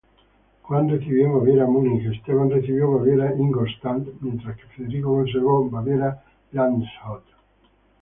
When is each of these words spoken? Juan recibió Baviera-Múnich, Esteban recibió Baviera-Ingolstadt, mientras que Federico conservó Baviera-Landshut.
Juan 0.63 0.89
recibió 0.89 1.31
Baviera-Múnich, 1.33 2.07
Esteban 2.07 2.49
recibió 2.49 2.91
Baviera-Ingolstadt, 2.93 4.01
mientras 4.21 4.57
que 4.57 4.65
Federico 4.75 5.11
conservó 5.13 5.69
Baviera-Landshut. 5.69 7.21